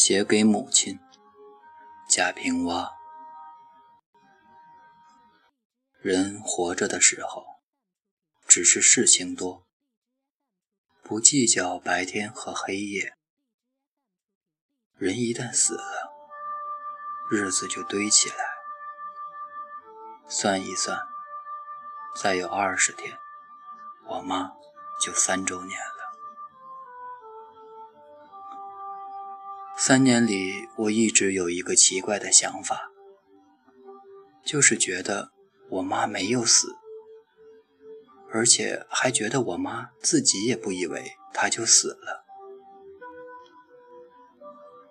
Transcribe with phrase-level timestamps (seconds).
[0.00, 1.00] 写给母亲
[2.08, 2.96] 贾平凹。
[6.00, 7.44] 人活着的时候，
[8.46, 9.66] 只是事情多，
[11.02, 13.16] 不计较白天和黑夜。
[14.94, 16.12] 人一旦死了，
[17.28, 18.36] 日子就堆起来。
[20.28, 20.96] 算一算，
[22.14, 23.18] 再有二十天，
[24.06, 24.52] 我妈
[25.04, 25.97] 就三周年了。
[29.80, 32.90] 三年里，我一直有一个奇怪的想法，
[34.44, 35.30] 就是觉得
[35.68, 36.74] 我妈没有死，
[38.32, 42.26] 而且还觉得我妈自己也不以为她就死了。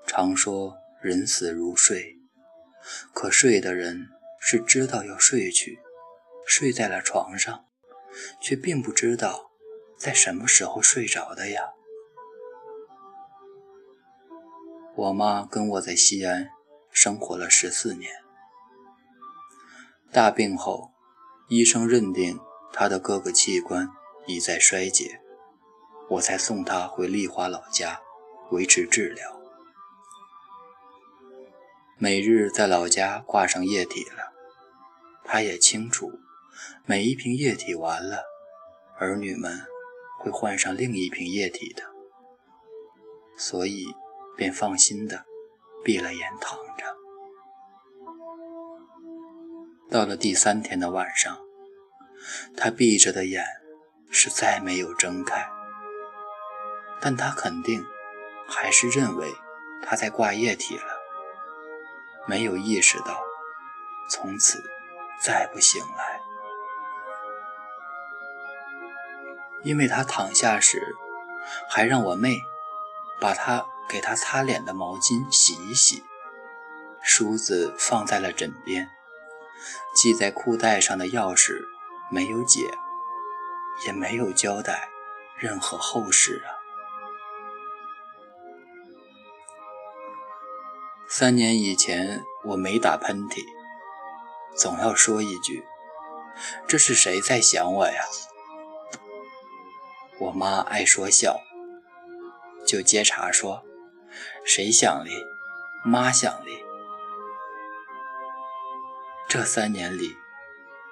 [0.07, 2.17] 常说人死如睡，
[3.13, 4.07] 可睡的人
[4.39, 5.79] 是知道要睡去，
[6.47, 7.65] 睡在了床上，
[8.41, 9.51] 却并不知道
[9.97, 11.73] 在什么时候睡着的呀。
[14.97, 16.49] 我妈跟我在西安
[16.89, 18.11] 生活了十四年，
[20.11, 20.91] 大病后，
[21.49, 22.39] 医生认定
[22.73, 23.87] 她的各个器官
[24.25, 25.21] 已在衰竭，
[26.09, 28.01] 我才送她回丽华老家
[28.49, 29.39] 维持治疗。
[31.99, 34.33] 每日在老家挂上液体了，
[35.23, 36.11] 她也清楚，
[36.87, 38.23] 每一瓶液体完了，
[38.97, 39.61] 儿女们
[40.19, 41.83] 会换上另一瓶液体的，
[43.37, 43.85] 所以。
[44.37, 45.25] 便放心的
[45.83, 46.95] 闭了眼躺着。
[49.89, 51.39] 到了第三天的晚上，
[52.55, 53.43] 他闭着的眼
[54.11, 55.49] 是再没有睁开，
[57.01, 57.83] 但他肯定
[58.47, 59.33] 还是认为
[59.83, 60.83] 他在挂液体了，
[62.27, 63.19] 没有意识到
[64.09, 64.63] 从此
[65.19, 66.21] 再不醒来，
[69.63, 70.95] 因为他躺下时
[71.67, 72.37] 还让我妹
[73.19, 73.65] 把他。
[73.87, 76.03] 给他擦脸的毛巾洗一洗，
[77.01, 78.89] 梳子放在了枕边，
[79.95, 81.57] 系在裤带上的钥匙
[82.11, 82.69] 没有解，
[83.85, 84.89] 也没有交代
[85.37, 86.49] 任何后事啊。
[91.09, 93.45] 三年以前我没打喷嚏，
[94.55, 95.63] 总要说一句
[96.67, 98.03] ：“这是谁在想我呀？”
[100.19, 101.39] 我妈爱说笑，
[102.67, 103.63] 就接茬说。
[104.45, 105.25] 谁想哩？
[105.83, 106.63] 妈想哩。
[109.29, 110.15] 这三年里，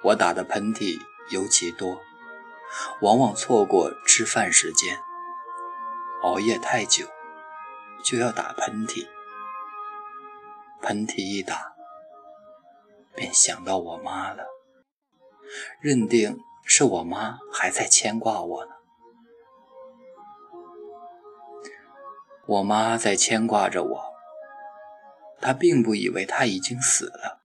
[0.02, 1.00] 我打的喷嚏
[1.30, 2.02] 尤其多，
[3.00, 4.98] 往往错过吃饭时间，
[6.22, 7.06] 熬夜太久，
[8.04, 9.08] 就要打喷嚏。
[10.82, 11.72] 喷嚏一打，
[13.14, 14.46] 便想到我妈了，
[15.80, 18.75] 认定是我妈还在牵挂我呢。
[22.46, 24.14] 我妈在牵挂着我，
[25.40, 27.42] 她并不以为她已经死了，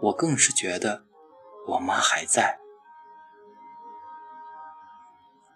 [0.00, 1.04] 我更是觉得
[1.66, 2.58] 我妈还在。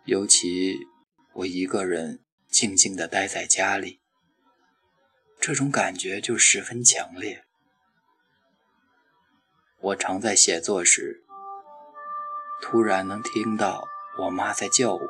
[0.04, 0.76] 尤其
[1.32, 4.02] 我一个人静静地待在家里，
[5.40, 7.44] 这种感觉就十分强烈。
[9.80, 11.24] 我常在写作时，
[12.60, 15.08] 突然能听到我妈在叫我，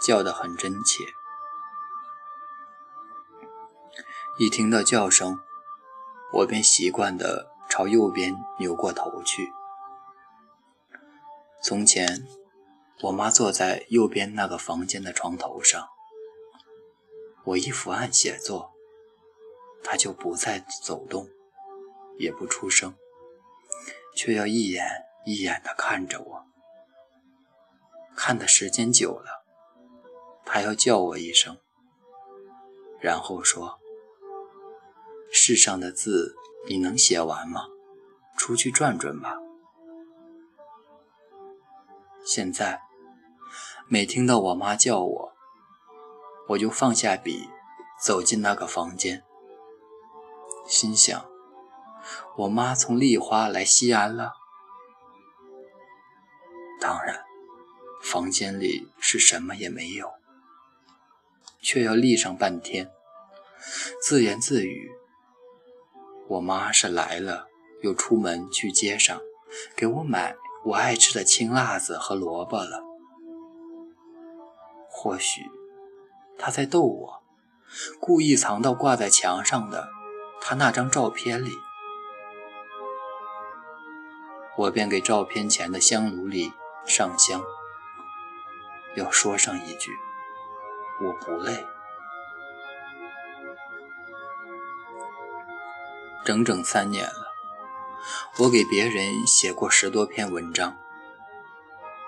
[0.00, 1.04] 叫得很真切。
[4.38, 5.38] 一听到叫声，
[6.30, 9.50] 我便习惯地朝右边扭过头去。
[11.62, 12.28] 从前，
[13.00, 15.88] 我妈坐在右边那个房间的床头上，
[17.44, 18.74] 我一伏案写作，
[19.82, 21.30] 她就不再走动，
[22.18, 22.94] 也不出声，
[24.14, 24.86] 却要一眼
[25.24, 26.44] 一眼地看着我。
[28.14, 29.46] 看的时间久了，
[30.44, 31.56] 她要叫我一声，
[33.00, 33.78] 然后说。
[35.32, 36.34] 世上的字
[36.68, 37.68] 你能写完吗？
[38.36, 39.36] 出去转转吧。
[42.24, 42.80] 现在
[43.88, 45.32] 每听到我妈叫我，
[46.48, 47.48] 我就放下笔，
[48.02, 49.22] 走进那个房间，
[50.66, 51.24] 心想：
[52.38, 54.32] 我妈从丽花来西安了。
[56.80, 57.24] 当然，
[58.02, 60.12] 房间里是什么也没有，
[61.60, 62.90] 却要立上半天，
[64.02, 64.90] 自言自语。
[66.28, 67.46] 我妈是来了，
[67.82, 69.20] 又出门去街上
[69.76, 70.34] 给我买
[70.64, 72.82] 我爱吃的青辣子和萝卜了。
[74.88, 75.42] 或许
[76.38, 77.22] 她在逗我，
[78.00, 79.88] 故意藏到挂在墙上的
[80.40, 81.52] 她那张照片里。
[84.56, 86.52] 我便给照片前的香炉里
[86.86, 87.42] 上香，
[88.96, 89.92] 要说上一句：
[91.04, 91.64] 我不累。
[96.26, 97.32] 整整三年了，
[98.38, 100.76] 我给别人写过十多篇文章，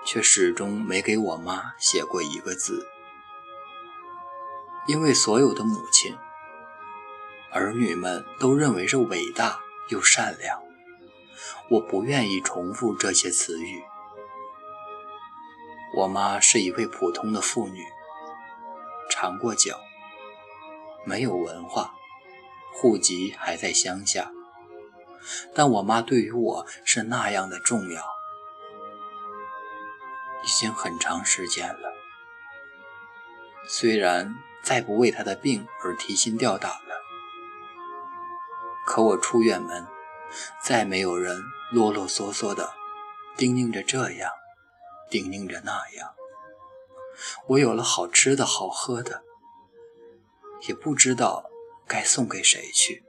[0.05, 2.85] 却始终没给我妈写过一个字。
[4.87, 6.17] 因为所有的母亲，
[7.53, 10.61] 儿女们都认为是伟大又善良，
[11.69, 13.81] 我不愿意重复这些词语。
[15.95, 17.85] 我妈是一位普通的妇女，
[19.09, 19.79] 长过脚，
[21.05, 21.93] 没有文化，
[22.73, 24.31] 户籍还在乡下。
[25.53, 28.01] 但我妈对于我是那样的重要，
[30.43, 31.93] 已经很长时间了。
[33.67, 36.95] 虽然再不为她的病而提心吊胆了，
[38.85, 39.85] 可我出远门，
[40.63, 41.39] 再没有人
[41.71, 42.73] 啰啰嗦嗦的
[43.37, 44.31] 叮咛着这样。
[45.09, 46.13] 叮咛着那样，
[47.47, 49.23] 我有了好吃的好喝的，
[50.67, 51.48] 也不知道
[51.89, 53.03] 该送给谁去。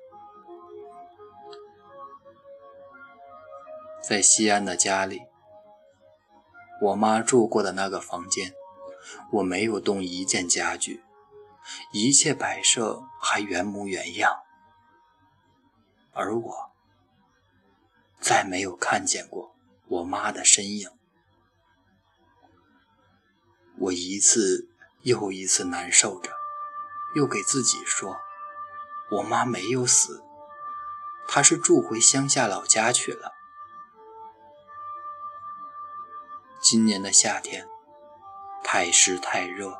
[4.02, 5.20] 在西安的家里，
[6.80, 8.54] 我妈住过的那个房间，
[9.32, 11.04] 我没有动一件家具，
[11.92, 14.42] 一切摆设还原模原样，
[16.12, 16.70] 而我
[18.18, 19.54] 再没有看见过
[19.88, 20.90] 我妈的身影。
[23.78, 24.68] 我一次
[25.02, 26.32] 又一次难受着，
[27.14, 28.18] 又给自己说
[29.10, 30.22] ：“我妈没有死，
[31.26, 33.32] 她是住回乡下老家去了。”
[36.60, 37.66] 今年的夏天
[38.62, 39.78] 太湿太热，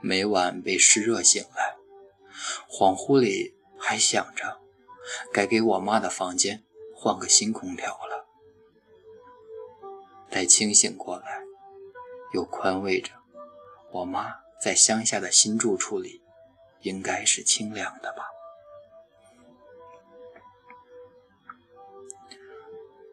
[0.00, 1.76] 每晚被湿热醒来，
[2.68, 4.60] 恍惚里还想着
[5.32, 8.26] 该给我妈的房间换个新空调了。
[10.30, 11.42] 待清醒过来。
[12.34, 13.12] 又宽慰着，
[13.90, 16.21] 我妈在乡下的新住处里，
[16.82, 18.24] 应该是清凉的吧。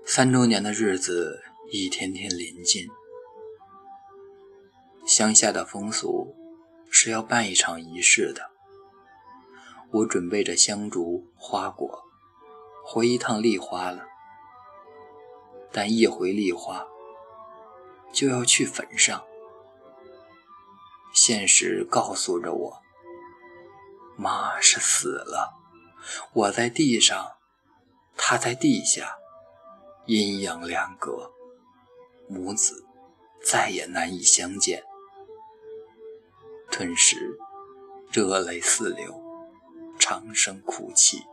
[0.05, 2.87] 三周年的日子一天天临近，
[5.07, 6.35] 乡下的风俗
[6.91, 8.51] 是要办一场仪式的。
[9.91, 12.03] 我准备着香烛花果，
[12.85, 14.05] 回一趟丽花了。
[15.71, 16.85] 但一回丽花。
[18.11, 19.23] 就要去坟上，
[21.13, 22.81] 现实告诉着我，
[24.19, 25.55] 妈是死了，
[26.33, 27.37] 我在地上，
[28.17, 29.15] 她在地下，
[30.07, 31.31] 阴阳两隔，
[32.27, 32.85] 母子
[33.41, 34.83] 再也难以相见。
[36.69, 37.39] 顿时
[38.11, 39.23] 热泪四流，
[39.97, 41.23] 长声哭泣。